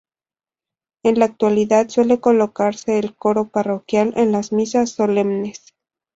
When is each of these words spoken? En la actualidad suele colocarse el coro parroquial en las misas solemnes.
En 1.03 1.19
la 1.19 1.25
actualidad 1.25 1.87
suele 1.89 2.19
colocarse 2.19 2.97
el 2.97 3.15
coro 3.15 3.49
parroquial 3.49 4.13
en 4.17 4.31
las 4.31 4.51
misas 4.51 4.89
solemnes. 4.89 5.75